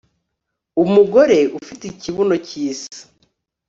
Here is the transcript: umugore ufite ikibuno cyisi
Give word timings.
umugore 0.83 1.37
ufite 1.59 1.83
ikibuno 1.87 2.35
cyisi 2.47 2.99